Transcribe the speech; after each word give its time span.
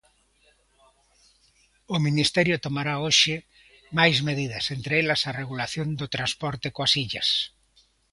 O 1.95 1.97
Ministerio 2.07 2.57
tomará 2.65 2.93
hoxe 3.05 3.35
máis 3.97 4.17
medidas, 4.29 4.65
entre 4.75 4.93
elas, 5.01 5.21
a 5.29 5.35
regulación 5.41 5.87
do 5.99 6.07
transporte 6.15 6.67
coas 6.75 6.93
illas. 7.05 7.29